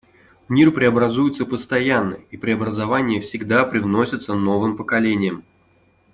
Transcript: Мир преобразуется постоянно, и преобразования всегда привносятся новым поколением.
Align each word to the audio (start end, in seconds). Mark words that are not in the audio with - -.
Мир 0.49 0.71
преобразуется 0.71 1.45
постоянно, 1.45 2.15
и 2.31 2.35
преобразования 2.35 3.21
всегда 3.21 3.65
привносятся 3.65 4.33
новым 4.33 4.75
поколением. 4.75 5.43